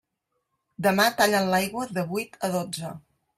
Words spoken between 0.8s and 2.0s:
Demà tallen l'aigua